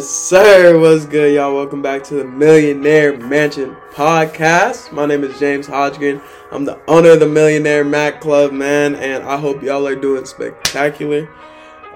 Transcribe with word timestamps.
Yes, 0.00 0.08
sir. 0.08 0.78
What's 0.78 1.04
good, 1.04 1.34
y'all? 1.34 1.54
Welcome 1.54 1.82
back 1.82 2.02
to 2.04 2.14
the 2.14 2.24
Millionaire 2.24 3.18
Mansion 3.18 3.76
podcast. 3.92 4.90
My 4.92 5.04
name 5.04 5.22
is 5.24 5.38
James 5.38 5.66
Hodgkin. 5.66 6.22
I'm 6.50 6.64
the 6.64 6.80
owner 6.88 7.10
of 7.10 7.20
the 7.20 7.28
Millionaire 7.28 7.84
Mac 7.84 8.18
Club, 8.18 8.50
man, 8.50 8.94
and 8.94 9.22
I 9.24 9.36
hope 9.36 9.62
y'all 9.62 9.86
are 9.86 9.94
doing 9.94 10.24
spectacular. 10.24 11.28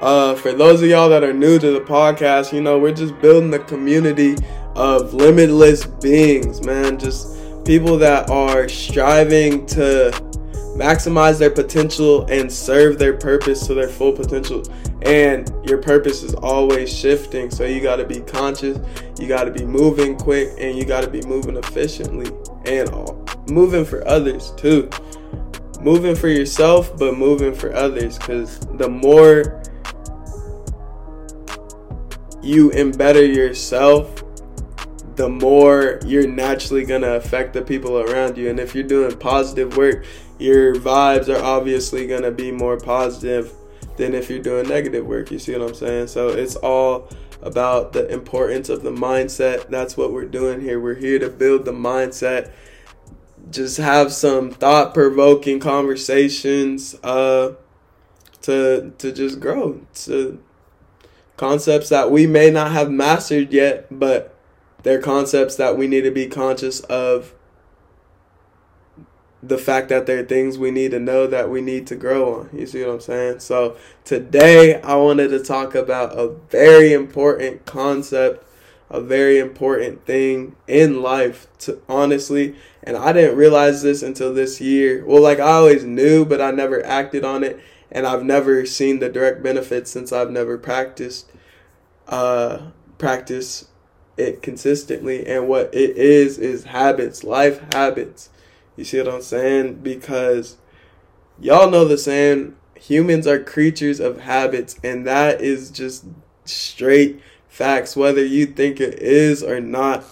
Uh, 0.02 0.34
for 0.34 0.52
those 0.52 0.82
of 0.82 0.88
y'all 0.90 1.08
that 1.08 1.24
are 1.24 1.32
new 1.32 1.58
to 1.58 1.70
the 1.70 1.80
podcast, 1.80 2.52
you 2.52 2.60
know, 2.60 2.78
we're 2.78 2.92
just 2.92 3.18
building 3.22 3.54
a 3.54 3.58
community 3.58 4.36
of 4.76 5.14
limitless 5.14 5.86
beings, 5.86 6.62
man. 6.62 6.98
Just 6.98 7.38
people 7.64 7.96
that 7.96 8.28
are 8.28 8.68
striving 8.68 9.64
to 9.64 10.12
maximize 10.74 11.38
their 11.38 11.50
potential 11.50 12.26
and 12.26 12.52
serve 12.52 12.98
their 12.98 13.14
purpose 13.14 13.66
to 13.66 13.74
their 13.74 13.88
full 13.88 14.12
potential. 14.12 14.62
And 15.02 15.50
your 15.68 15.78
purpose 15.78 16.22
is 16.22 16.34
always 16.34 16.94
shifting, 16.94 17.50
so 17.50 17.64
you 17.64 17.80
got 17.80 17.96
to 17.96 18.04
be 18.04 18.20
conscious, 18.20 18.78
you 19.18 19.28
got 19.28 19.44
to 19.44 19.50
be 19.50 19.64
moving 19.64 20.16
quick, 20.16 20.50
and 20.58 20.76
you 20.76 20.84
got 20.84 21.02
to 21.02 21.10
be 21.10 21.22
moving 21.22 21.56
efficiently 21.56 22.30
and 22.66 22.90
moving 23.50 23.84
for 23.84 24.06
others 24.08 24.52
too. 24.56 24.88
Moving 25.80 26.14
for 26.14 26.28
yourself, 26.28 26.96
but 26.96 27.16
moving 27.16 27.54
for 27.54 27.74
others 27.74 28.18
because 28.18 28.58
the 28.60 28.88
more 28.88 29.62
you 32.42 32.72
embetter 32.72 33.24
yourself 33.24 34.24
the 35.16 35.28
more 35.28 36.00
you're 36.04 36.26
naturally 36.26 36.84
going 36.84 37.02
to 37.02 37.14
affect 37.14 37.52
the 37.52 37.62
people 37.62 37.98
around 38.00 38.36
you. 38.36 38.50
And 38.50 38.58
if 38.58 38.74
you're 38.74 38.84
doing 38.84 39.16
positive 39.16 39.76
work, 39.76 40.04
your 40.38 40.74
vibes 40.74 41.28
are 41.28 41.42
obviously 41.42 42.06
going 42.06 42.22
to 42.22 42.30
be 42.30 42.50
more 42.50 42.78
positive 42.78 43.52
than 43.96 44.14
if 44.14 44.28
you're 44.28 44.40
doing 44.40 44.68
negative 44.68 45.06
work. 45.06 45.30
You 45.30 45.38
see 45.38 45.52
what 45.52 45.68
I'm 45.68 45.74
saying? 45.74 46.08
So 46.08 46.28
it's 46.28 46.56
all 46.56 47.08
about 47.42 47.92
the 47.92 48.08
importance 48.08 48.68
of 48.68 48.82
the 48.82 48.90
mindset. 48.90 49.68
That's 49.68 49.96
what 49.96 50.12
we're 50.12 50.24
doing 50.24 50.60
here. 50.60 50.80
We're 50.80 50.94
here 50.94 51.18
to 51.18 51.28
build 51.28 51.64
the 51.64 51.72
mindset. 51.72 52.50
Just 53.50 53.76
have 53.76 54.12
some 54.12 54.50
thought 54.50 54.94
provoking 54.94 55.60
conversations 55.60 56.96
uh, 57.02 57.52
to 58.42 58.92
to 58.98 59.12
just 59.12 59.38
grow 59.38 59.80
to 59.94 60.42
concepts 61.36 61.88
that 61.90 62.10
we 62.10 62.26
may 62.26 62.50
not 62.50 62.72
have 62.72 62.90
mastered 62.90 63.52
yet, 63.52 63.86
but 63.90 64.34
they're 64.82 65.00
concepts 65.00 65.56
that 65.56 65.76
we 65.76 65.86
need 65.86 66.02
to 66.02 66.10
be 66.10 66.26
conscious 66.26 66.80
of 66.80 67.34
the 69.48 69.58
fact 69.58 69.88
that 69.88 70.06
there 70.06 70.20
are 70.20 70.24
things 70.24 70.58
we 70.58 70.70
need 70.70 70.92
to 70.92 70.98
know 70.98 71.26
that 71.26 71.50
we 71.50 71.60
need 71.60 71.86
to 71.88 71.96
grow 71.96 72.40
on. 72.40 72.50
You 72.52 72.66
see 72.66 72.84
what 72.84 72.94
I'm 72.94 73.00
saying? 73.00 73.40
So 73.40 73.76
today 74.04 74.80
I 74.82 74.96
wanted 74.96 75.28
to 75.28 75.42
talk 75.42 75.74
about 75.74 76.18
a 76.18 76.28
very 76.50 76.92
important 76.92 77.66
concept, 77.66 78.46
a 78.90 79.00
very 79.00 79.38
important 79.38 80.06
thing 80.06 80.56
in 80.66 81.02
life 81.02 81.46
to 81.60 81.80
honestly, 81.88 82.54
and 82.82 82.96
I 82.96 83.12
didn't 83.12 83.36
realize 83.36 83.82
this 83.82 84.02
until 84.02 84.32
this 84.32 84.60
year. 84.60 85.04
Well, 85.04 85.22
like 85.22 85.38
I 85.38 85.52
always 85.52 85.84
knew, 85.84 86.24
but 86.24 86.40
I 86.40 86.50
never 86.50 86.84
acted 86.84 87.24
on 87.24 87.42
it, 87.44 87.60
and 87.90 88.06
I've 88.06 88.24
never 88.24 88.64
seen 88.66 88.98
the 88.98 89.08
direct 89.08 89.42
benefits 89.42 89.90
since 89.90 90.12
I've 90.12 90.30
never 90.30 90.58
practiced 90.58 91.30
uh 92.06 92.70
practice 92.98 93.68
it 94.16 94.42
consistently. 94.42 95.26
And 95.26 95.48
what 95.48 95.74
it 95.74 95.96
is, 95.96 96.38
is 96.38 96.64
habits, 96.64 97.24
life 97.24 97.60
habits. 97.72 98.30
You 98.76 98.84
see 98.84 98.98
what 98.98 99.08
I'm 99.08 99.22
saying? 99.22 99.76
Because 99.76 100.56
y'all 101.40 101.70
know 101.70 101.84
the 101.84 101.98
saying, 101.98 102.56
humans 102.76 103.26
are 103.26 103.38
creatures 103.38 104.00
of 104.00 104.20
habits. 104.20 104.76
And 104.82 105.06
that 105.06 105.40
is 105.40 105.70
just 105.70 106.04
straight 106.44 107.20
facts. 107.48 107.96
Whether 107.96 108.24
you 108.24 108.46
think 108.46 108.80
it 108.80 108.98
is 108.98 109.42
or 109.42 109.60
not, 109.60 110.04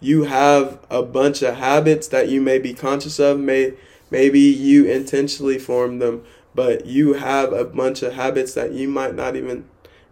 you 0.00 0.24
have 0.24 0.78
a 0.90 1.02
bunch 1.02 1.42
of 1.42 1.56
habits 1.56 2.08
that 2.08 2.28
you 2.28 2.40
may 2.40 2.58
be 2.58 2.74
conscious 2.74 3.18
of. 3.18 3.40
May, 3.40 3.74
maybe 4.10 4.40
you 4.40 4.86
intentionally 4.86 5.58
form 5.58 5.98
them, 5.98 6.24
but 6.54 6.86
you 6.86 7.14
have 7.14 7.52
a 7.52 7.64
bunch 7.64 8.02
of 8.02 8.14
habits 8.14 8.54
that 8.54 8.72
you 8.72 8.88
might 8.88 9.14
not 9.14 9.34
even 9.34 9.64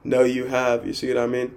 know 0.03 0.25
you 0.25 0.47
have. 0.47 0.87
You 0.87 0.93
see 0.93 1.09
what 1.09 1.23
I 1.23 1.27
mean? 1.27 1.55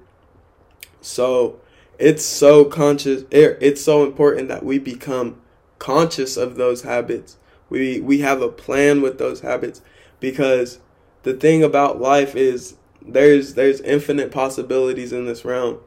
So, 1.01 1.59
it's 1.97 2.25
so 2.25 2.65
conscious 2.65 3.23
it's 3.31 3.81
so 3.81 4.03
important 4.03 4.49
that 4.49 4.65
we 4.65 4.79
become 4.79 5.39
conscious 5.85 6.35
of 6.35 6.55
those 6.55 6.81
habits. 6.81 7.37
We 7.69 7.99
we 7.99 8.19
have 8.21 8.41
a 8.41 8.49
plan 8.49 9.03
with 9.03 9.19
those 9.19 9.41
habits 9.41 9.81
because 10.19 10.79
the 11.21 11.33
thing 11.33 11.63
about 11.63 12.01
life 12.01 12.35
is 12.35 12.75
there's 12.99 13.53
there's 13.53 13.81
infinite 13.81 14.31
possibilities 14.31 15.13
in 15.13 15.25
this 15.25 15.45
realm 15.45 15.79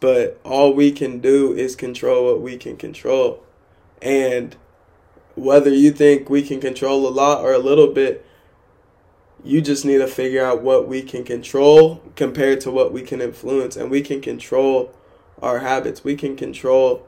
but 0.00 0.40
all 0.44 0.72
we 0.72 0.90
can 0.90 1.20
do 1.20 1.52
is 1.52 1.76
control 1.76 2.24
what 2.24 2.40
we 2.40 2.56
can 2.56 2.78
control. 2.78 3.44
And 4.00 4.56
whether 5.34 5.68
you 5.68 5.90
think 5.90 6.30
we 6.30 6.42
can 6.42 6.58
control 6.58 7.06
a 7.06 7.10
lot 7.10 7.44
or 7.44 7.52
a 7.52 7.58
little 7.58 7.88
bit 7.88 8.24
you 9.44 9.60
just 9.60 9.84
need 9.84 9.98
to 9.98 10.06
figure 10.06 10.42
out 10.42 10.62
what 10.62 10.88
we 10.88 11.02
can 11.02 11.22
control 11.22 12.02
compared 12.16 12.62
to 12.62 12.70
what 12.70 12.94
we 12.94 13.02
can 13.02 13.20
influence. 13.20 13.76
And 13.76 13.90
we 13.90 14.00
can 14.00 14.22
control 14.22 14.90
our 15.42 15.58
habits. 15.58 16.02
We 16.02 16.16
can 16.16 16.34
control 16.34 17.06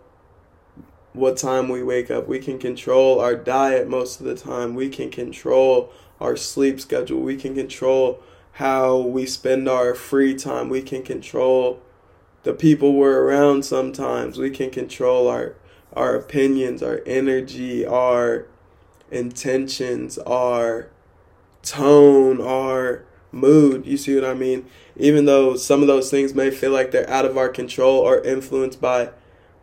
what 1.16 1.36
time 1.36 1.68
we 1.68 1.82
wake 1.82 2.10
up. 2.10 2.28
We 2.28 2.38
can 2.38 2.58
control 2.58 3.20
our 3.20 3.34
diet 3.34 3.88
most 3.88 4.20
of 4.20 4.26
the 4.26 4.36
time. 4.36 4.74
We 4.74 4.88
can 4.88 5.10
control 5.10 5.92
our 6.20 6.36
sleep 6.36 6.80
schedule. 6.80 7.20
We 7.20 7.36
can 7.36 7.54
control 7.54 8.22
how 8.52 8.98
we 8.98 9.26
spend 9.26 9.68
our 9.68 9.94
free 9.94 10.34
time. 10.34 10.68
We 10.68 10.82
can 10.82 11.02
control 11.02 11.80
the 12.42 12.52
people 12.52 12.94
we're 12.94 13.22
around 13.22 13.64
sometimes. 13.64 14.38
We 14.38 14.50
can 14.50 14.70
control 14.70 15.28
our 15.28 15.56
our 15.92 16.14
opinions, 16.14 16.82
our 16.82 17.00
energy, 17.06 17.86
our 17.86 18.46
intentions, 19.10 20.18
our 20.18 20.90
tone, 21.62 22.40
our 22.40 23.04
mood. 23.32 23.86
You 23.86 23.96
see 23.96 24.14
what 24.14 24.24
I 24.24 24.34
mean? 24.34 24.66
Even 24.96 25.24
though 25.24 25.56
some 25.56 25.80
of 25.80 25.88
those 25.88 26.10
things 26.10 26.34
may 26.34 26.50
feel 26.50 26.70
like 26.70 26.90
they're 26.90 27.08
out 27.08 27.24
of 27.24 27.38
our 27.38 27.48
control 27.48 27.98
or 27.98 28.20
influenced 28.20 28.80
by 28.80 29.10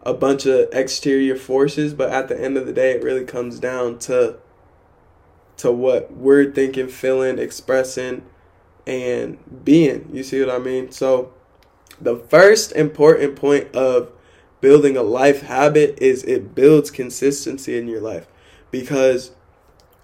a 0.04 0.14
bunch 0.14 0.46
of 0.46 0.70
exterior 0.72 1.36
forces, 1.36 1.94
but 1.94 2.10
at 2.12 2.28
the 2.28 2.40
end 2.40 2.58
of 2.58 2.66
the 2.66 2.74
day, 2.74 2.92
it 2.92 3.04
really 3.04 3.26
comes 3.26 3.60
down 3.60 4.00
to 4.00 4.38
to 5.56 5.72
what 5.72 6.12
we're 6.12 6.52
thinking, 6.52 6.88
feeling, 6.88 7.38
expressing, 7.38 8.24
and 8.88 9.38
being. 9.64 10.10
You 10.12 10.24
see 10.24 10.40
what 10.40 10.50
I 10.50 10.58
mean? 10.58 10.92
So, 10.92 11.32
the 12.02 12.18
first 12.18 12.72
important 12.74 13.36
point 13.36 13.74
of 13.76 14.12
building 14.62 14.98
a 14.98 15.04
life 15.04 15.42
habit 15.42 15.98
is 16.02 16.24
it 16.24 16.56
builds 16.56 16.90
consistency 16.90 17.78
in 17.78 17.88
your 17.88 18.02
life 18.02 18.28
because 18.72 19.32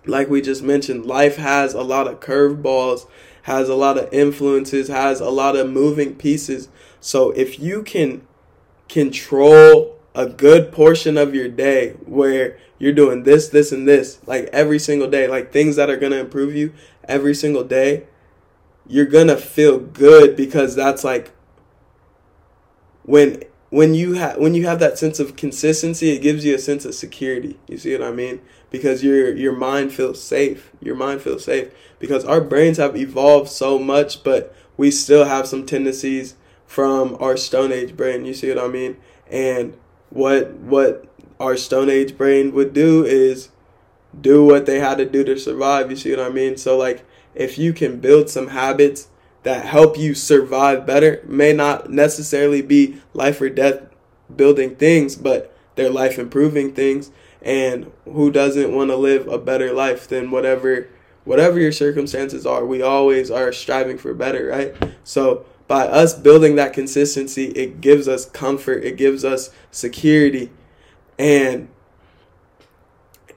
like 0.06 0.30
we 0.30 0.42
just 0.42 0.64
mentioned, 0.64 1.06
life 1.06 1.36
has 1.38 1.74
a 1.74 1.82
lot 1.82 2.08
of 2.08 2.20
curveballs 2.20 3.06
has 3.50 3.68
a 3.68 3.76
lot 3.76 3.98
of 3.98 4.12
influences, 4.14 4.90
has 4.90 5.20
a 5.20 5.30
lot 5.30 5.56
of 5.56 5.70
moving 5.70 6.16
pieces. 6.16 6.70
So 7.00 7.32
if 7.32 7.60
you 7.60 7.82
can 7.82 8.28
control 8.90 9.98
a 10.16 10.26
good 10.26 10.72
portion 10.72 11.18
of 11.18 11.34
your 11.34 11.48
day 11.48 11.92
where 12.06 12.58
you're 12.80 12.94
doing 12.94 13.24
this, 13.24 13.50
this, 13.50 13.72
and 13.72 13.88
this, 13.88 14.20
like 14.26 14.46
every 14.52 14.80
single 14.80 15.10
day, 15.10 15.28
like 15.28 15.52
things 15.52 15.76
that 15.76 15.90
are 15.90 15.98
going 15.98 16.12
to 16.12 16.20
improve 16.20 16.56
you 16.56 16.74
every 17.06 17.36
single 17.36 17.64
day, 17.64 18.08
you're 18.88 19.06
going 19.06 19.28
to 19.28 19.38
feel 19.38 19.80
good 19.80 20.36
because 20.36 20.76
that's 20.76 21.04
like 21.04 21.32
when 23.04 23.44
when 23.70 23.94
you 23.94 24.14
have 24.14 24.38
when 24.38 24.56
you 24.56 24.66
have 24.66 24.80
that 24.80 24.98
sense 24.98 25.20
of 25.20 25.36
consistency, 25.36 26.10
it 26.10 26.22
gives 26.22 26.44
you 26.44 26.56
a 26.56 26.60
sense 26.60 26.86
of 26.86 26.96
security. 26.96 27.60
You 27.68 27.78
see 27.78 27.92
what 27.94 28.08
I 28.08 28.12
mean? 28.12 28.42
Because 28.72 29.04
your 29.04 29.36
your 29.36 29.54
mind 29.54 29.94
feels 29.94 30.22
safe. 30.22 30.72
Your 30.82 30.96
mind 30.96 31.22
feels 31.22 31.46
safe 31.46 31.72
because 32.00 32.26
our 32.26 32.42
brains 32.42 32.78
have 32.78 32.96
evolved 32.96 33.50
so 33.50 33.78
much, 33.78 34.24
but 34.24 34.56
we 34.76 34.90
still 34.90 35.26
have 35.26 35.48
some 35.48 35.66
tendencies 35.66 36.36
from 36.70 37.18
our 37.20 37.36
Stone 37.36 37.72
Age 37.72 37.98
brain. 37.98 38.26
You 38.26 38.34
see 38.36 38.48
what 38.50 38.64
I 38.64 38.68
mean? 38.68 38.98
And 39.26 39.76
what 40.12 40.54
what 40.54 41.08
our 41.40 41.58
Stone 41.58 41.90
Age 41.90 42.16
brain 42.16 42.54
would 42.54 42.74
do 42.74 43.04
is 43.04 43.50
do 44.22 44.46
what 44.46 44.68
they 44.68 44.78
had 44.78 45.00
to 45.00 45.06
do 45.06 45.24
to 45.24 45.36
survive. 45.40 45.90
You 45.90 45.98
see 45.98 46.12
what 46.12 46.20
I 46.20 46.30
mean? 46.30 46.58
So 46.58 46.78
like 46.78 47.04
if 47.34 47.58
you 47.58 47.74
can 47.74 48.00
build 48.00 48.30
some 48.30 48.50
habits 48.50 49.08
that 49.42 49.66
help 49.66 49.98
you 49.98 50.14
survive 50.14 50.86
better 50.86 51.24
may 51.26 51.54
not 51.54 51.90
necessarily 51.90 52.62
be 52.62 53.02
life 53.16 53.42
or 53.42 53.50
death 53.50 53.82
building 54.36 54.76
things, 54.76 55.16
but 55.16 55.52
they're 55.74 55.90
life 55.90 56.20
improving 56.20 56.76
things. 56.76 57.10
And 57.42 57.92
who 58.06 58.30
doesn't 58.30 58.76
want 58.76 58.92
to 58.92 58.96
live 58.96 59.28
a 59.28 59.40
better 59.40 59.74
life 59.74 60.08
than 60.08 60.30
whatever 60.30 60.88
whatever 61.24 61.60
your 61.60 61.72
circumstances 61.72 62.46
are? 62.46 62.64
We 62.64 62.84
always 62.84 63.32
are 63.32 63.52
striving 63.52 63.98
for 63.98 64.14
better, 64.14 64.46
right? 64.46 64.76
So 65.04 65.46
by 65.70 65.86
us 65.86 66.16
building 66.16 66.56
that 66.56 66.74
consistency, 66.74 67.46
it 67.50 67.80
gives 67.80 68.08
us 68.08 68.26
comfort, 68.26 68.84
it 68.84 68.98
gives 68.98 69.24
us 69.24 69.52
security, 69.70 70.50
and 71.20 71.70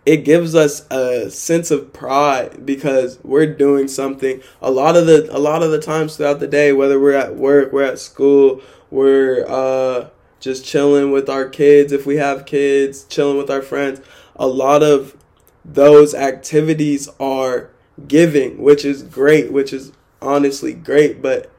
it 0.06 0.24
gives 0.24 0.54
us 0.54 0.90
a 0.90 1.30
sense 1.30 1.70
of 1.70 1.92
pride 1.92 2.64
because 2.64 3.18
we're 3.22 3.54
doing 3.54 3.86
something. 3.86 4.42
A 4.62 4.70
lot 4.70 4.96
of 4.96 5.06
the 5.06 5.28
a 5.30 5.38
lot 5.38 5.62
of 5.62 5.72
the 5.72 5.78
times 5.78 6.16
throughout 6.16 6.40
the 6.40 6.48
day 6.48 6.72
whether 6.72 6.98
we're 6.98 7.12
at 7.12 7.36
work 7.36 7.70
we're 7.70 7.84
at 7.84 7.98
school 7.98 8.62
we're 8.90 9.44
uh, 9.46 10.08
just 10.40 10.64
chilling 10.64 11.12
with 11.12 11.28
our 11.28 11.46
kids 11.46 11.92
if 11.92 12.06
we 12.06 12.16
have 12.16 12.46
kids 12.46 13.04
chilling 13.04 13.36
with 13.36 13.50
our 13.50 13.62
friends 13.62 14.00
a 14.36 14.46
lot 14.46 14.82
of 14.82 15.16
those 15.64 16.14
activities 16.14 17.08
are 17.20 17.70
giving 18.08 18.60
which 18.60 18.84
is 18.84 19.02
great 19.02 19.52
which 19.52 19.72
is 19.72 19.92
honestly 20.20 20.74
great 20.74 21.22
but 21.22 21.51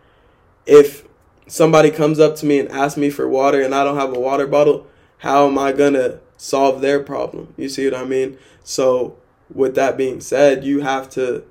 if 0.66 1.08
somebody 1.48 1.92
comes 1.92 2.20
up 2.20 2.36
to 2.38 2.46
me 2.46 2.60
and 2.60 2.70
asks 2.70 2.98
me 2.98 3.10
for 3.10 3.28
water 3.28 3.62
and 3.62 3.76
I 3.76 3.84
don't 3.84 3.98
have 3.98 4.16
a 4.16 4.20
water 4.20 4.48
bottle 4.48 4.88
how 5.20 5.48
am 5.48 5.58
I 5.58 5.72
gonna 5.72 6.20
solve 6.44 6.82
their 6.82 7.00
problem. 7.00 7.54
You 7.56 7.70
see 7.70 7.86
what 7.86 7.96
I 7.96 8.04
mean? 8.04 8.38
So, 8.64 9.16
with 9.54 9.76
that 9.76 9.96
being 9.96 10.20
said, 10.20 10.66
you 10.66 10.82
have 10.82 11.10
to 11.12 11.46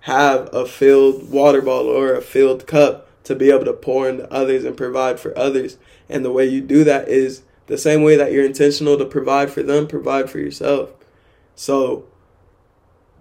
have 0.00 0.50
a 0.52 0.66
filled 0.66 1.30
water 1.30 1.62
bottle 1.62 1.90
or 1.90 2.14
a 2.14 2.20
filled 2.20 2.66
cup 2.66 3.08
to 3.24 3.34
be 3.34 3.50
able 3.50 3.64
to 3.64 3.72
pour 3.72 4.06
into 4.08 4.30
others 4.30 4.64
and 4.64 4.76
provide 4.76 5.18
for 5.18 5.36
others. 5.36 5.78
And 6.10 6.24
the 6.24 6.30
way 6.30 6.44
you 6.44 6.60
do 6.60 6.84
that 6.84 7.08
is 7.08 7.42
the 7.66 7.78
same 7.78 8.02
way 8.02 8.16
that 8.16 8.32
you're 8.32 8.44
intentional 8.44 8.98
to 8.98 9.06
provide 9.06 9.50
for 9.50 9.62
them, 9.62 9.86
provide 9.86 10.28
for 10.28 10.38
yourself. 10.38 10.92
So, 11.54 12.04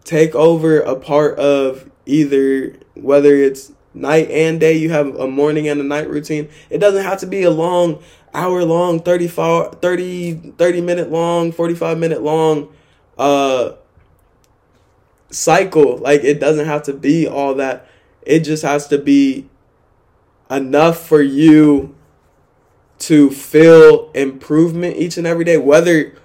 take 0.03 0.35
over 0.35 0.81
a 0.81 0.97
part 0.97 1.39
of 1.39 1.89
either 2.05 2.75
whether 2.95 3.33
it's 3.35 3.71
night 3.95 4.29
and 4.29 4.59
day 4.59 4.73
you 4.73 4.91
have 4.91 5.15
a 5.15 5.27
morning 5.27 5.67
and 5.67 5.79
a 5.79 5.83
night 5.83 6.09
routine. 6.09 6.49
It 6.69 6.79
doesn't 6.79 7.03
have 7.03 7.19
to 7.21 7.27
be 7.27 7.43
a 7.43 7.51
long 7.51 8.03
hour 8.33 8.63
long 8.65 8.99
35 8.99 9.81
30 9.81 10.33
30 10.57 10.81
minute 10.81 11.09
long 11.11 11.51
45 11.51 11.97
minute 11.97 12.21
long 12.21 12.73
uh 13.17 13.71
cycle. 15.31 15.97
Like 15.97 16.23
it 16.23 16.39
doesn't 16.39 16.65
have 16.65 16.83
to 16.83 16.93
be 16.93 17.27
all 17.27 17.55
that. 17.55 17.87
It 18.21 18.41
just 18.41 18.63
has 18.63 18.87
to 18.87 18.97
be 18.97 19.49
enough 20.49 21.07
for 21.07 21.21
you 21.21 21.95
to 22.97 23.29
feel 23.29 24.11
improvement 24.13 24.97
each 24.97 25.17
and 25.17 25.27
every 25.27 25.45
day. 25.45 25.57
Whether 25.57 26.15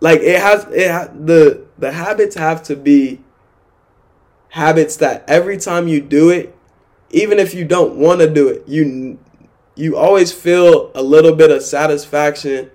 like 0.00 0.20
it 0.20 0.40
has 0.40 0.64
it 0.72 0.90
ha- 0.90 1.12
the 1.14 1.66
the 1.78 1.92
habits 1.92 2.36
have 2.36 2.62
to 2.64 2.76
be 2.76 3.20
habits 4.50 4.96
that 4.96 5.24
every 5.28 5.56
time 5.56 5.88
you 5.88 6.00
do 6.00 6.30
it 6.30 6.54
even 7.10 7.38
if 7.38 7.54
you 7.54 7.64
don't 7.64 7.96
want 7.96 8.20
to 8.20 8.28
do 8.32 8.48
it 8.48 8.62
you 8.66 9.18
you 9.74 9.96
always 9.96 10.32
feel 10.32 10.90
a 10.94 11.02
little 11.02 11.34
bit 11.34 11.50
of 11.50 11.62
satisfaction 11.62 12.70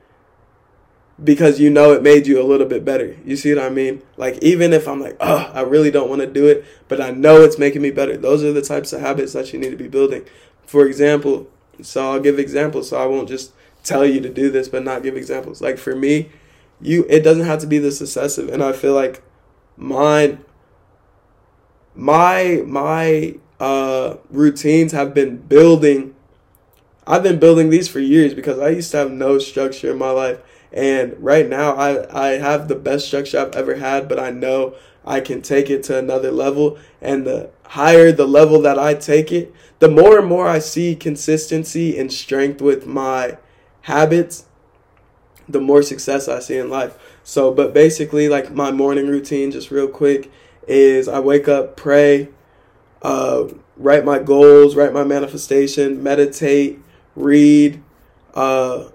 because 1.21 1.59
you 1.59 1.69
know 1.69 1.91
it 1.91 2.01
made 2.01 2.25
you 2.25 2.41
a 2.41 2.43
little 2.45 2.65
bit 2.65 2.83
better. 2.83 3.15
You 3.25 3.35
see 3.35 3.53
what 3.53 3.63
I 3.63 3.69
mean? 3.69 4.01
Like 4.17 4.41
even 4.41 4.73
if 4.73 4.87
I'm 4.87 4.99
like, 5.01 5.17
oh, 5.19 5.51
I 5.53 5.61
really 5.61 5.91
don't 5.91 6.09
want 6.09 6.21
to 6.21 6.27
do 6.27 6.47
it, 6.47 6.65
but 6.87 7.01
I 7.01 7.11
know 7.11 7.41
it's 7.41 7.59
making 7.59 7.81
me 7.81 7.91
better. 7.91 8.17
Those 8.17 8.43
are 8.43 8.53
the 8.53 8.61
types 8.61 8.93
of 8.93 9.01
habits 9.01 9.33
that 9.33 9.53
you 9.53 9.59
need 9.59 9.69
to 9.71 9.77
be 9.77 9.87
building. 9.87 10.25
For 10.65 10.85
example, 10.85 11.49
so 11.81 12.11
I'll 12.13 12.19
give 12.19 12.39
examples. 12.39 12.89
So 12.89 12.97
I 12.97 13.05
won't 13.05 13.27
just 13.27 13.53
tell 13.83 14.05
you 14.05 14.21
to 14.21 14.29
do 14.29 14.49
this, 14.49 14.67
but 14.69 14.83
not 14.83 15.03
give 15.03 15.15
examples. 15.15 15.61
Like 15.61 15.77
for 15.77 15.95
me, 15.95 16.29
you 16.81 17.05
it 17.09 17.21
doesn't 17.21 17.45
have 17.45 17.59
to 17.59 17.67
be 17.67 17.77
this 17.77 18.01
excessive, 18.01 18.49
and 18.49 18.63
I 18.63 18.73
feel 18.73 18.93
like 18.93 19.21
mine, 19.77 20.43
my 21.95 22.63
my 22.65 23.35
uh, 23.59 24.17
routines 24.29 24.91
have 24.91 25.13
been 25.13 25.37
building 25.37 26.13
I've 27.05 27.23
been 27.23 27.39
building 27.39 27.69
these 27.69 27.87
for 27.87 27.99
years 27.99 28.33
because 28.33 28.59
I 28.59 28.69
used 28.69 28.91
to 28.91 28.97
have 28.97 29.11
no 29.11 29.37
structure 29.39 29.91
in 29.91 29.97
my 29.97 30.11
life. 30.11 30.39
And 30.71 31.15
right 31.19 31.47
now, 31.47 31.75
I, 31.75 32.27
I 32.27 32.37
have 32.37 32.67
the 32.67 32.75
best 32.75 33.07
structure 33.07 33.39
I've 33.39 33.55
ever 33.55 33.75
had, 33.75 34.07
but 34.07 34.19
I 34.19 34.31
know 34.31 34.75
I 35.05 35.19
can 35.19 35.41
take 35.41 35.69
it 35.69 35.83
to 35.83 35.97
another 35.97 36.31
level. 36.31 36.77
And 37.01 37.27
the 37.27 37.49
higher 37.67 38.11
the 38.11 38.27
level 38.27 38.61
that 38.61 38.79
I 38.79 38.93
take 38.93 39.31
it, 39.31 39.53
the 39.79 39.89
more 39.89 40.19
and 40.19 40.27
more 40.27 40.47
I 40.47 40.59
see 40.59 40.95
consistency 40.95 41.97
and 41.99 42.11
strength 42.11 42.61
with 42.61 42.87
my 42.87 43.37
habits, 43.81 44.45
the 45.47 45.59
more 45.59 45.83
success 45.83 46.29
I 46.29 46.39
see 46.39 46.57
in 46.57 46.69
life. 46.69 46.97
So, 47.23 47.51
but 47.53 47.73
basically, 47.73 48.29
like 48.29 48.51
my 48.51 48.71
morning 48.71 49.07
routine, 49.07 49.51
just 49.51 49.71
real 49.71 49.89
quick, 49.89 50.31
is 50.67 51.07
I 51.07 51.19
wake 51.19 51.47
up, 51.47 51.75
pray, 51.75 52.29
uh, 53.01 53.47
write 53.77 54.05
my 54.05 54.19
goals, 54.19 54.75
write 54.75 54.93
my 54.93 55.03
manifestation, 55.03 56.01
meditate, 56.01 56.79
read. 57.15 57.81
Uh, 58.33 58.89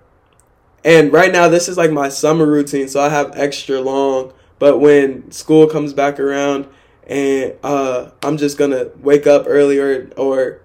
and 0.85 1.13
right 1.13 1.33
now, 1.33 1.49
this 1.49 1.69
is 1.69 1.77
like 1.77 1.91
my 1.91 2.09
summer 2.09 2.47
routine, 2.47 2.89
so 2.89 3.01
I 3.01 3.09
have 3.09 3.33
extra 3.35 3.81
long. 3.81 4.33
But 4.59 4.79
when 4.79 5.31
school 5.31 5.67
comes 5.67 5.93
back 5.93 6.19
around, 6.19 6.67
and 7.07 7.55
uh, 7.63 8.11
I'm 8.23 8.37
just 8.37 8.59
gonna 8.59 8.91
wake 9.01 9.27
up 9.27 9.45
earlier 9.47 10.11
or 10.17 10.61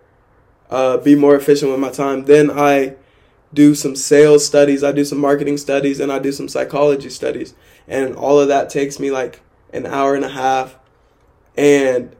uh, 0.69 0.97
be 0.97 1.15
more 1.15 1.35
efficient 1.35 1.71
with 1.71 1.79
my 1.79 1.89
time, 1.89 2.25
then 2.25 2.51
I 2.51 2.95
do 3.53 3.75
some 3.75 3.95
sales 3.95 4.45
studies, 4.45 4.83
I 4.83 4.91
do 4.91 5.05
some 5.05 5.19
marketing 5.19 5.57
studies, 5.57 5.99
and 5.99 6.11
I 6.11 6.19
do 6.19 6.31
some 6.31 6.47
psychology 6.47 7.09
studies. 7.09 7.53
And 7.87 8.15
all 8.15 8.39
of 8.39 8.47
that 8.47 8.69
takes 8.69 8.99
me 8.99 9.11
like 9.11 9.41
an 9.71 9.85
hour 9.85 10.15
and 10.15 10.25
a 10.25 10.29
half. 10.29 10.77
And 11.55 12.15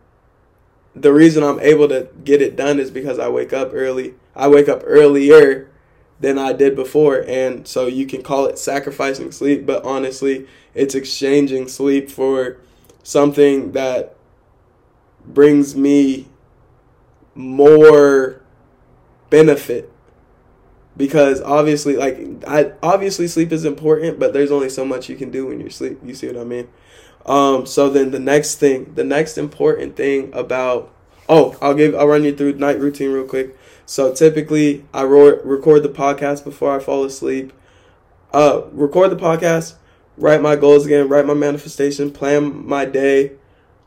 the 0.95 1.12
reason 1.12 1.44
I'm 1.44 1.59
able 1.59 1.88
to 1.89 2.07
get 2.24 2.41
it 2.41 2.56
done 2.56 2.80
is 2.80 2.91
because 2.91 3.19
I 3.19 3.30
wake 3.30 3.53
up 3.53 3.71
early 3.74 4.13
I 4.35 4.47
wake 4.47 4.68
up 4.68 4.81
earlier 4.85 5.69
than 6.19 6.38
I 6.39 6.53
did 6.53 6.75
before. 6.75 7.24
And 7.27 7.68
so 7.68 7.88
you 7.88 8.06
can 8.06 8.24
call 8.24 8.45
it 8.45 8.57
sacrificing 8.57 9.31
sleep, 9.31 9.65
but 9.65 9.83
honestly, 9.83 10.47
it's 10.74 10.95
exchanging 10.95 11.68
sleep 11.68 12.09
for 12.09 12.57
something 13.03 13.74
that 13.74 14.15
brings 15.25 15.75
me 15.75 16.27
more 17.35 18.41
benefit. 19.30 19.91
Because 20.95 21.41
obviously 21.41 21.95
like 21.95 22.44
I 22.47 22.74
obviously 22.83 23.27
sleep 23.27 23.51
is 23.51 23.65
important 23.65 24.19
but 24.19 24.31
there's 24.31 24.51
only 24.51 24.69
so 24.69 24.85
much 24.85 25.09
you 25.09 25.15
can 25.15 25.31
do 25.31 25.47
when 25.47 25.59
you're 25.59 25.71
sleep 25.71 26.00
you 26.06 26.13
see 26.13 26.27
what 26.27 26.38
I 26.38 26.44
mean 26.44 26.68
um 27.25 27.65
so 27.65 27.89
then 27.89 28.11
the 28.11 28.19
next 28.19 28.55
thing 28.55 28.91
the 28.95 29.03
next 29.03 29.37
important 29.37 29.95
thing 29.95 30.29
about 30.33 30.93
oh 31.29 31.57
I'll 31.61 31.73
give 31.73 31.95
I'll 31.95 32.07
run 32.07 32.23
you 32.23 32.35
through 32.35 32.53
night 32.53 32.79
routine 32.79 33.11
real 33.11 33.25
quick 33.25 33.57
so 33.85 34.13
typically, 34.13 34.85
I 34.93 35.03
ro- 35.03 35.41
record 35.43 35.83
the 35.83 35.89
podcast 35.89 36.43
before 36.43 36.75
I 36.75 36.79
fall 36.79 37.03
asleep. 37.03 37.51
Uh, 38.31 38.63
record 38.71 39.11
the 39.11 39.15
podcast, 39.15 39.75
write 40.17 40.41
my 40.41 40.55
goals 40.55 40.85
again, 40.85 41.09
write 41.09 41.25
my 41.25 41.33
manifestation, 41.33 42.09
plan 42.11 42.65
my 42.65 42.85
day, 42.85 43.33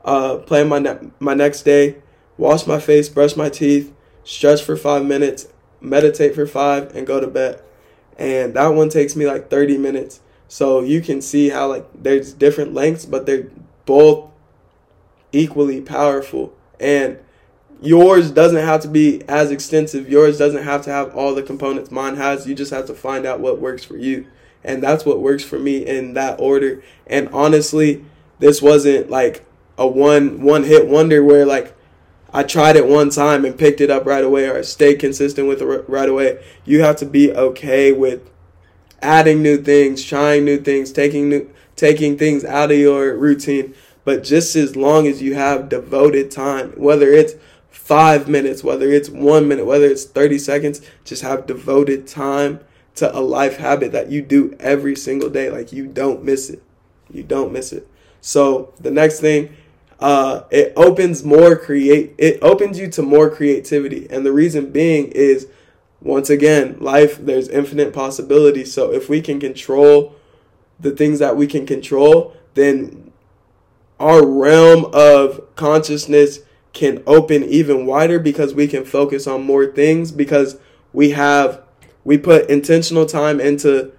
uh, 0.04 0.36
plan 0.38 0.68
my 0.68 0.78
ne- 0.78 1.10
my 1.18 1.34
next 1.34 1.62
day, 1.62 1.96
wash 2.36 2.66
my 2.66 2.78
face, 2.78 3.08
brush 3.08 3.36
my 3.36 3.48
teeth, 3.48 3.92
stretch 4.22 4.62
for 4.62 4.76
five 4.76 5.04
minutes, 5.04 5.48
meditate 5.80 6.34
for 6.34 6.46
five, 6.46 6.94
and 6.94 7.06
go 7.06 7.18
to 7.18 7.26
bed. 7.26 7.62
And 8.18 8.54
that 8.54 8.68
one 8.68 8.88
takes 8.88 9.16
me 9.16 9.26
like 9.26 9.50
30 9.50 9.78
minutes. 9.78 10.20
So 10.48 10.80
you 10.80 11.00
can 11.00 11.20
see 11.20 11.48
how 11.48 11.68
like 11.68 11.86
there's 11.94 12.32
different 12.32 12.74
lengths, 12.74 13.04
but 13.04 13.26
they're 13.26 13.50
both 13.84 14.30
equally 15.32 15.80
powerful. 15.80 16.54
And 16.78 17.18
yours 17.80 18.30
doesn't 18.30 18.64
have 18.64 18.82
to 18.82 18.88
be 18.88 19.22
as 19.28 19.50
extensive. 19.50 20.08
Yours 20.08 20.38
doesn't 20.38 20.64
have 20.64 20.82
to 20.82 20.90
have 20.90 21.14
all 21.14 21.34
the 21.34 21.42
components 21.42 21.90
mine 21.90 22.16
has. 22.16 22.46
You 22.46 22.54
just 22.54 22.72
have 22.72 22.86
to 22.86 22.94
find 22.94 23.26
out 23.26 23.40
what 23.40 23.60
works 23.60 23.84
for 23.84 23.96
you. 23.96 24.26
And 24.64 24.82
that's 24.82 25.04
what 25.04 25.20
works 25.20 25.44
for 25.44 25.58
me 25.58 25.86
in 25.86 26.14
that 26.14 26.40
order. 26.40 26.82
And 27.06 27.28
honestly, 27.28 28.04
this 28.38 28.60
wasn't 28.60 29.10
like 29.10 29.44
a 29.78 29.86
one 29.86 30.42
one 30.42 30.64
hit 30.64 30.88
wonder 30.88 31.22
where 31.22 31.46
like 31.46 31.76
I 32.32 32.42
tried 32.42 32.76
it 32.76 32.86
one 32.86 33.10
time 33.10 33.44
and 33.44 33.58
picked 33.58 33.80
it 33.80 33.90
up 33.90 34.04
right 34.04 34.24
away 34.24 34.48
or 34.48 34.62
stayed 34.62 34.98
consistent 34.98 35.48
with 35.48 35.62
it 35.62 35.88
right 35.88 36.08
away. 36.08 36.44
You 36.64 36.82
have 36.82 36.96
to 36.96 37.06
be 37.06 37.32
okay 37.32 37.92
with 37.92 38.28
adding 39.02 39.42
new 39.42 39.58
things, 39.58 40.02
trying 40.04 40.44
new 40.44 40.58
things, 40.58 40.92
taking 40.92 41.28
new 41.28 41.50
taking 41.76 42.16
things 42.16 42.44
out 42.44 42.70
of 42.70 42.78
your 42.78 43.16
routine. 43.16 43.74
But 44.04 44.22
just 44.22 44.56
as 44.56 44.76
long 44.76 45.06
as 45.06 45.20
you 45.20 45.34
have 45.34 45.68
devoted 45.68 46.30
time, 46.30 46.72
whether 46.72 47.10
it's 47.10 47.34
five 47.68 48.28
minutes, 48.28 48.64
whether 48.64 48.90
it's 48.90 49.08
one 49.10 49.46
minute, 49.46 49.66
whether 49.66 49.86
it's 49.86 50.04
30 50.04 50.38
seconds, 50.38 50.80
just 51.04 51.22
have 51.22 51.46
devoted 51.46 52.06
time 52.06 52.60
to 52.96 53.16
a 53.16 53.20
life 53.20 53.58
habit 53.58 53.92
that 53.92 54.10
you 54.10 54.22
do 54.22 54.56
every 54.58 54.96
single 54.96 55.28
day. 55.28 55.50
Like 55.50 55.72
you 55.72 55.86
don't 55.86 56.24
miss 56.24 56.50
it. 56.50 56.62
You 57.10 57.22
don't 57.22 57.52
miss 57.52 57.72
it. 57.72 57.88
So 58.20 58.72
the 58.80 58.90
next 58.90 59.20
thing, 59.20 59.54
uh, 60.00 60.42
it 60.50 60.72
opens 60.76 61.24
more 61.24 61.56
create. 61.56 62.14
It 62.18 62.38
opens 62.42 62.78
you 62.78 62.88
to 62.90 63.02
more 63.02 63.30
creativity, 63.30 64.06
and 64.10 64.26
the 64.26 64.32
reason 64.32 64.70
being 64.70 65.06
is, 65.12 65.46
once 66.06 66.30
again, 66.30 66.76
life. 66.80 67.18
There's 67.18 67.48
infinite 67.48 67.92
possibilities. 67.92 68.72
So 68.72 68.92
if 68.92 69.08
we 69.08 69.20
can 69.20 69.40
control 69.40 70.14
the 70.78 70.92
things 70.92 71.18
that 71.18 71.36
we 71.36 71.46
can 71.46 71.66
control, 71.66 72.36
then 72.54 73.12
our 73.98 74.26
realm 74.26 74.86
of 74.92 75.54
consciousness 75.56 76.40
can 76.72 77.02
open 77.06 77.42
even 77.44 77.86
wider 77.86 78.18
because 78.18 78.54
we 78.54 78.68
can 78.68 78.84
focus 78.84 79.26
on 79.26 79.42
more 79.42 79.66
things 79.66 80.12
because 80.12 80.58
we 80.92 81.10
have 81.10 81.62
we 82.04 82.18
put 82.18 82.48
intentional 82.50 83.06
time 83.06 83.40
into 83.40 83.90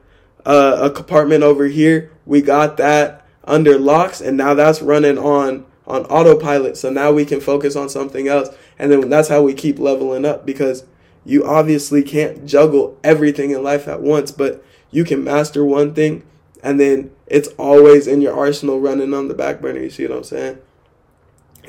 a 0.46 0.92
compartment 0.94 1.44
over 1.44 1.66
here 1.66 2.12
we 2.26 2.40
got 2.42 2.78
that 2.78 3.26
under 3.46 3.80
locks 3.80 4.22
and 4.22 4.38
now 4.38 4.54
that's 4.54 4.82
running 4.82 5.18
on 5.18 5.66
on 5.88 6.06
autopilot 6.06 6.78
so 6.78 6.92
now 6.92 7.12
we 7.12 7.26
can 7.26 7.42
focus 7.42 7.76
on 7.76 7.90
something 7.90 8.28
else 8.28 8.50
and 8.78 8.92
then 8.92 9.10
that's 9.10 9.28
how 9.28 9.42
we 9.42 9.56
keep 9.56 9.80
leveling 9.80 10.24
up 10.24 10.46
because 10.46 10.84
you 11.28 11.44
obviously 11.44 12.02
can't 12.02 12.46
juggle 12.46 12.98
everything 13.04 13.52
in 13.52 13.62
life 13.62 13.88
at 13.88 14.02
once 14.02 14.32
but 14.32 14.64
you 14.90 15.04
can 15.04 15.24
master 15.24 15.64
one 15.66 15.94
thing 15.94 16.24
and 16.64 16.80
then 16.80 17.12
it's 17.28 17.50
always 17.58 18.08
in 18.08 18.22
your 18.22 18.36
arsenal 18.36 18.80
running 18.80 19.14
on 19.14 19.28
the 19.28 19.34
back 19.34 19.60
burner 19.60 19.82
you 19.82 19.90
see 19.90 20.08
what 20.08 20.18
i'm 20.18 20.24
saying? 20.24 20.58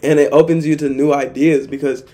And 0.00 0.20
it 0.20 0.32
opens 0.32 0.64
you 0.64 0.76
to 0.76 0.88
new 0.88 1.12
ideas 1.12 1.66
because 1.66 2.04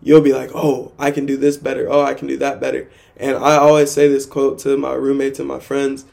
you'll 0.00 0.20
be 0.20 0.32
like 0.32 0.50
oh 0.54 0.92
i 0.98 1.10
can 1.10 1.26
do 1.26 1.36
this 1.36 1.56
better. 1.56 1.90
Oh 1.90 2.02
i 2.02 2.14
can 2.14 2.28
do 2.28 2.36
that 2.38 2.60
better. 2.60 2.88
And 3.16 3.36
i 3.36 3.56
always 3.56 3.90
say 3.90 4.06
this 4.06 4.24
quote 4.24 4.60
to 4.60 4.76
my 4.76 4.94
roommates 4.94 5.40
and 5.40 5.48
my 5.48 5.58
friends 5.58 6.04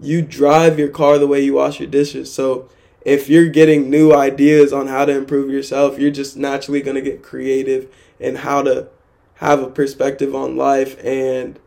you 0.00 0.22
drive 0.22 0.78
your 0.78 0.88
car 0.88 1.18
the 1.18 1.26
way 1.26 1.40
you 1.40 1.54
wash 1.54 1.78
your 1.78 1.90
dishes. 1.90 2.32
So 2.32 2.70
if 3.02 3.28
you're 3.28 3.48
getting 3.48 3.90
new 3.90 4.14
ideas 4.14 4.72
on 4.72 4.86
how 4.86 5.04
to 5.04 5.14
improve 5.14 5.50
yourself 5.50 5.98
you're 5.98 6.10
just 6.10 6.38
naturally 6.38 6.80
going 6.80 6.94
to 6.94 7.02
get 7.02 7.22
creative 7.22 7.92
in 8.18 8.36
how 8.36 8.62
to 8.62 8.88
have 9.42 9.62
a 9.62 9.68
perspective 9.68 10.34
on 10.34 10.56
life 10.56 10.96
and 11.04 11.58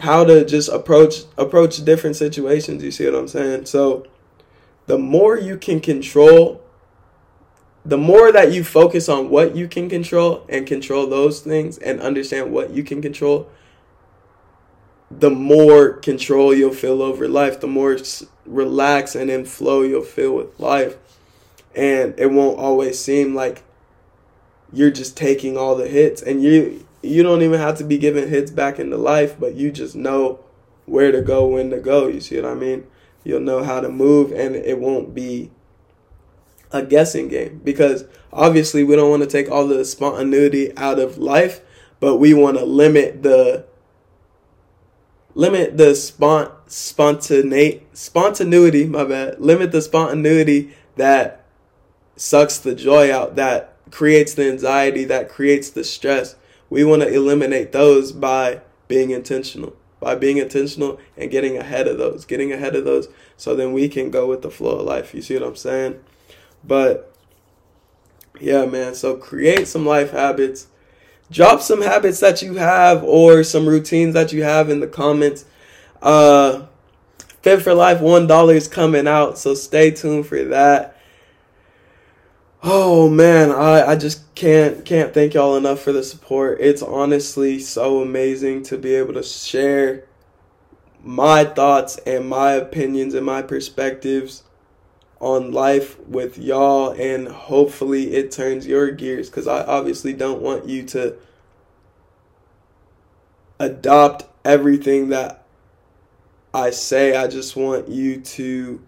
how 0.00 0.24
to 0.24 0.44
just 0.44 0.68
approach 0.68 1.24
approach 1.36 1.84
different 1.84 2.16
situations 2.16 2.82
you 2.82 2.90
see 2.90 3.04
what 3.06 3.14
i'm 3.14 3.28
saying? 3.28 3.66
So 3.66 4.06
the 4.86 4.98
more 4.98 5.38
you 5.38 5.56
can 5.56 5.80
control 5.80 6.62
the 7.84 7.96
more 7.96 8.30
that 8.30 8.52
you 8.52 8.62
focus 8.62 9.08
on 9.08 9.30
what 9.30 9.56
you 9.56 9.66
can 9.66 9.88
control 9.88 10.44
and 10.48 10.66
control 10.66 11.06
those 11.06 11.40
things 11.40 11.78
and 11.78 12.00
understand 12.00 12.52
what 12.52 12.70
you 12.70 12.82
can 12.82 13.00
control 13.00 13.48
the 15.10 15.30
more 15.30 15.94
control 15.94 16.54
you'll 16.54 16.72
feel 16.72 17.02
over 17.02 17.28
life 17.28 17.60
the 17.60 17.66
more 17.66 17.96
relaxed 18.50 19.14
and 19.14 19.30
in 19.30 19.44
flow 19.44 19.82
you'll 19.82 20.02
feel 20.02 20.34
with 20.34 20.58
life. 20.58 20.96
And 21.74 22.18
it 22.18 22.30
won't 22.30 22.58
always 22.58 22.98
seem 22.98 23.34
like 23.34 23.62
you're 24.72 24.90
just 24.90 25.16
taking 25.16 25.56
all 25.56 25.74
the 25.74 25.88
hits 25.88 26.22
and 26.22 26.42
you 26.42 26.86
you 27.02 27.22
don't 27.22 27.42
even 27.42 27.58
have 27.58 27.78
to 27.78 27.84
be 27.84 27.98
giving 27.98 28.28
hits 28.28 28.50
back 28.50 28.78
into 28.78 28.96
life, 28.96 29.36
but 29.40 29.54
you 29.54 29.72
just 29.72 29.96
know 29.96 30.40
where 30.84 31.10
to 31.10 31.22
go, 31.22 31.46
when 31.46 31.70
to 31.70 31.78
go. 31.78 32.08
You 32.08 32.20
see 32.20 32.36
what 32.36 32.50
I 32.50 32.54
mean? 32.54 32.86
You'll 33.24 33.40
know 33.40 33.62
how 33.62 33.80
to 33.80 33.88
move, 33.88 34.32
and 34.32 34.54
it 34.54 34.78
won't 34.78 35.14
be 35.14 35.50
a 36.72 36.82
guessing 36.82 37.28
game 37.28 37.60
because 37.64 38.04
obviously 38.32 38.84
we 38.84 38.96
don't 38.96 39.10
want 39.10 39.22
to 39.22 39.28
take 39.28 39.50
all 39.50 39.66
the 39.66 39.84
spontaneity 39.84 40.76
out 40.76 40.98
of 40.98 41.18
life, 41.18 41.60
but 41.98 42.16
we 42.16 42.34
want 42.34 42.58
to 42.58 42.64
limit 42.64 43.22
the 43.22 43.64
limit 45.34 45.76
the 45.76 45.92
spont 45.92 46.52
spontaneity 46.66 47.86
spontaneity. 47.92 48.86
My 48.86 49.04
bad. 49.04 49.40
Limit 49.40 49.72
the 49.72 49.82
spontaneity 49.82 50.74
that 50.96 51.44
sucks 52.16 52.58
the 52.58 52.74
joy 52.74 53.12
out, 53.12 53.36
that 53.36 53.69
creates 53.90 54.34
the 54.34 54.50
anxiety, 54.50 55.04
that 55.04 55.28
creates 55.28 55.70
the 55.70 55.84
stress. 55.84 56.36
We 56.68 56.84
want 56.84 57.02
to 57.02 57.12
eliminate 57.12 57.72
those 57.72 58.12
by 58.12 58.60
being 58.88 59.10
intentional 59.10 59.76
by 60.00 60.14
being 60.14 60.38
intentional 60.38 60.98
and 61.16 61.30
getting 61.30 61.56
ahead 61.58 61.86
of 61.86 61.98
those 61.98 62.24
getting 62.24 62.52
ahead 62.52 62.74
of 62.74 62.84
those 62.84 63.08
so 63.36 63.54
then 63.54 63.72
we 63.72 63.88
can 63.88 64.10
go 64.10 64.26
with 64.26 64.42
the 64.42 64.50
flow 64.50 64.78
of 64.78 64.86
life. 64.86 65.14
You 65.14 65.22
see 65.22 65.34
what 65.34 65.44
i'm 65.44 65.56
saying? 65.56 66.00
But 66.64 67.14
yeah 68.40 68.64
man 68.64 68.94
so 68.94 69.16
create 69.16 69.68
some 69.68 69.86
life 69.86 70.10
habits. 70.10 70.66
Drop 71.30 71.60
some 71.60 71.82
habits 71.82 72.18
that 72.20 72.42
you 72.42 72.54
have 72.54 73.04
or 73.04 73.44
some 73.44 73.68
routines 73.68 74.14
that 74.14 74.32
you 74.32 74.42
have 74.42 74.68
in 74.68 74.80
the 74.80 74.88
comments. 74.88 75.44
Uh 76.02 76.62
fit 77.42 77.62
for 77.62 77.74
life 77.74 78.00
one 78.00 78.26
dollar 78.26 78.54
is 78.54 78.68
coming 78.68 79.06
out 79.06 79.38
so 79.38 79.54
stay 79.54 79.90
tuned 79.90 80.26
for 80.26 80.42
that 80.44 80.96
Oh 82.62 83.08
man, 83.08 83.50
I, 83.50 83.92
I 83.92 83.96
just 83.96 84.34
can't 84.34 84.84
can't 84.84 85.14
thank 85.14 85.34
y'all 85.34 85.56
enough 85.56 85.80
for 85.80 85.92
the 85.92 86.02
support. 86.02 86.58
It's 86.60 86.82
honestly 86.82 87.58
so 87.58 88.02
amazing 88.02 88.62
to 88.64 88.76
be 88.76 88.94
able 88.94 89.14
to 89.14 89.22
share 89.22 90.04
my 91.02 91.44
thoughts 91.44 91.96
and 92.06 92.28
my 92.28 92.52
opinions 92.52 93.14
and 93.14 93.24
my 93.24 93.42
perspectives 93.42 94.42
on 95.20 95.52
life 95.52 95.98
with 96.00 96.38
y'all 96.38 96.90
and 96.92 97.28
hopefully 97.28 98.14
it 98.14 98.32
turns 98.32 98.66
your 98.66 98.90
gears 98.90 99.30
cuz 99.30 99.46
I 99.46 99.62
obviously 99.64 100.12
don't 100.14 100.42
want 100.42 100.66
you 100.68 100.82
to 100.88 101.16
adopt 103.58 104.24
everything 104.44 105.10
that 105.10 105.44
I 106.52 106.70
say. 106.70 107.16
I 107.16 107.28
just 107.28 107.56
want 107.56 107.88
you 107.88 108.20
to 108.20 108.80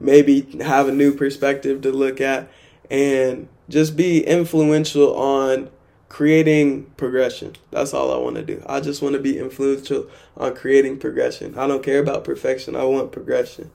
maybe 0.00 0.42
have 0.62 0.88
a 0.88 0.92
new 0.92 1.14
perspective 1.14 1.82
to 1.82 1.92
look 1.92 2.20
at 2.20 2.48
and 2.90 3.48
just 3.68 3.96
be 3.96 4.24
influential 4.24 5.14
on 5.16 5.70
creating 6.08 6.84
progression. 6.96 7.54
That's 7.70 7.92
all 7.92 8.12
I 8.12 8.16
want 8.16 8.36
to 8.36 8.42
do. 8.42 8.62
I 8.66 8.80
just 8.80 9.02
want 9.02 9.14
to 9.14 9.20
be 9.20 9.38
influential 9.38 10.08
on 10.36 10.54
creating 10.54 10.98
progression. 10.98 11.58
I 11.58 11.66
don't 11.66 11.82
care 11.82 12.00
about 12.00 12.24
perfection. 12.24 12.74
I 12.74 12.84
want 12.84 13.12
progression. 13.12 13.70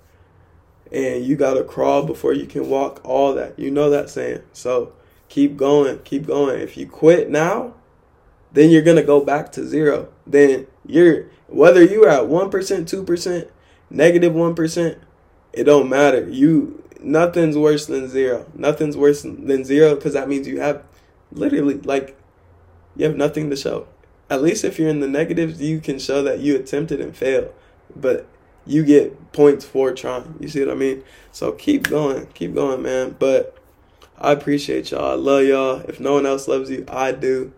And 0.91 1.23
you 1.25 1.35
got 1.35 1.55
to 1.55 1.63
crawl 1.63 2.03
before 2.03 2.33
you 2.33 2.45
can 2.45 2.69
walk, 2.69 3.01
all 3.03 3.33
that. 3.35 3.57
You 3.57 3.71
know 3.71 3.89
that 3.89 4.09
saying. 4.09 4.41
So 4.51 4.93
keep 5.29 5.57
going, 5.57 5.99
keep 5.99 6.27
going. 6.27 6.59
If 6.59 6.77
you 6.77 6.87
quit 6.87 7.29
now, 7.29 7.75
then 8.51 8.69
you're 8.69 8.83
going 8.83 8.97
to 8.97 9.03
go 9.03 9.23
back 9.23 9.51
to 9.53 9.65
zero. 9.65 10.09
Then 10.25 10.67
you're, 10.85 11.25
whether 11.47 11.83
you're 11.83 12.09
at 12.09 12.23
1%, 12.23 12.49
2%, 12.51 13.49
negative 13.89 14.33
1, 14.33 14.55
it 15.53 15.63
don't 15.63 15.89
matter. 15.89 16.29
You 16.29 16.82
nothing's 17.03 17.57
worse 17.57 17.85
than 17.85 18.07
zero. 18.07 18.45
Nothing's 18.53 18.97
worse 18.97 19.21
than 19.23 19.63
zero 19.63 19.95
because 19.95 20.13
that 20.13 20.29
means 20.29 20.47
you 20.47 20.59
have 20.59 20.83
literally 21.31 21.79
like 21.79 22.17
you 22.95 23.05
have 23.05 23.15
nothing 23.15 23.49
to 23.49 23.55
show. 23.55 23.87
At 24.29 24.41
least 24.41 24.63
if 24.63 24.79
you're 24.79 24.89
in 24.89 24.99
the 24.99 25.07
negatives, 25.07 25.61
you 25.61 25.79
can 25.79 25.99
show 25.99 26.23
that 26.23 26.39
you 26.39 26.55
attempted 26.55 27.01
and 27.01 27.15
failed, 27.15 27.53
but 27.95 28.27
you 28.65 28.83
get 28.83 29.33
points 29.33 29.65
for 29.65 29.93
trying. 29.93 30.35
You 30.39 30.47
see 30.47 30.61
what 30.61 30.71
I 30.71 30.75
mean? 30.75 31.03
So 31.31 31.51
keep 31.51 31.89
going, 31.89 32.27
keep 32.27 32.55
going, 32.55 32.81
man. 32.81 33.15
But 33.19 33.57
I 34.17 34.31
appreciate 34.31 34.91
y'all. 34.91 35.11
I 35.11 35.15
love 35.15 35.43
y'all. 35.43 35.81
If 35.81 35.99
no 35.99 36.13
one 36.13 36.25
else 36.25 36.47
loves 36.47 36.69
you, 36.69 36.85
I 36.87 37.11
do. 37.11 37.53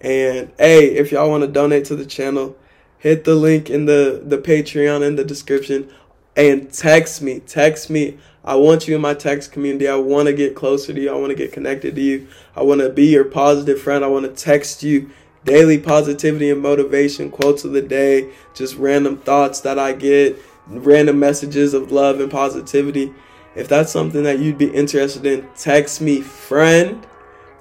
And 0.00 0.50
hey, 0.58 0.86
if 0.86 1.12
y'all 1.12 1.30
want 1.30 1.42
to 1.42 1.48
donate 1.48 1.84
to 1.86 1.96
the 1.96 2.06
channel, 2.06 2.56
hit 2.98 3.24
the 3.24 3.34
link 3.34 3.70
in 3.70 3.86
the 3.86 4.22
the 4.24 4.38
Patreon 4.38 5.06
in 5.06 5.16
the 5.16 5.24
description 5.24 5.92
and 6.36 6.72
text 6.72 7.22
me. 7.22 7.40
Text 7.40 7.90
me. 7.90 8.18
I 8.44 8.56
want 8.56 8.88
you 8.88 8.94
in 8.94 9.02
my 9.02 9.14
text 9.14 9.52
community. 9.52 9.86
I 9.86 9.96
want 9.96 10.26
to 10.26 10.32
get 10.32 10.54
closer 10.54 10.94
to 10.94 11.00
you. 11.00 11.10
I 11.10 11.16
want 11.16 11.30
to 11.30 11.36
get 11.36 11.52
connected 11.52 11.94
to 11.94 12.00
you. 12.00 12.26
I 12.56 12.62
want 12.62 12.80
to 12.80 12.88
be 12.88 13.06
your 13.06 13.24
positive 13.24 13.80
friend. 13.80 14.04
I 14.04 14.08
want 14.08 14.24
to 14.24 14.32
text 14.32 14.82
you 14.82 15.10
daily 15.44 15.78
positivity 15.78 16.50
and 16.50 16.60
motivation, 16.60 17.30
quotes 17.30 17.64
of 17.64 17.72
the 17.72 17.82
day, 17.82 18.30
just 18.54 18.76
random 18.76 19.18
thoughts 19.18 19.60
that 19.60 19.78
I 19.78 19.92
get, 19.92 20.38
random 20.66 21.18
messages 21.18 21.74
of 21.74 21.92
love 21.92 22.20
and 22.20 22.30
positivity. 22.30 23.12
If 23.54 23.68
that's 23.68 23.90
something 23.90 24.22
that 24.22 24.38
you'd 24.38 24.58
be 24.58 24.70
interested 24.70 25.26
in, 25.26 25.48
text 25.56 26.00
me 26.00 26.20
friend 26.20 27.06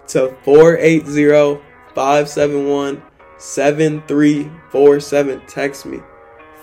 to 0.10 0.36
480 0.44 1.62
571 1.96 3.02
7347. 3.38 5.42
Text 5.48 5.86
me 5.86 6.00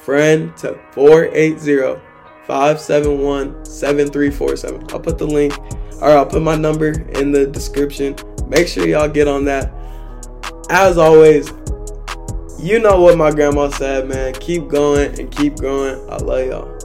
friend 0.07 0.57
to 0.57 0.79
480 0.93 2.01
571 2.47 3.65
7347. 3.65 4.87
I'll 4.93 5.01
put 5.01 5.19
the 5.19 5.27
link 5.27 5.53
or 6.01 6.11
I'll 6.11 6.25
put 6.25 6.43
my 6.43 6.55
number 6.55 6.93
in 7.19 7.33
the 7.33 7.45
description. 7.45 8.15
Make 8.47 8.69
sure 8.69 8.87
y'all 8.87 9.09
get 9.09 9.27
on 9.27 9.45
that. 9.47 9.75
As 10.71 10.97
always, 10.97 11.53
you 12.61 12.79
know 12.79 13.01
what 13.01 13.19
my 13.19 13.33
grandma 13.33 13.69
said, 13.69 14.09
man. 14.09 14.33
Keep 14.35 14.69
going 14.69 15.19
and 15.19 15.29
keep 15.31 15.57
growing. 15.57 15.99
I 16.09 16.19
love 16.19 16.47
y'all. 16.47 16.76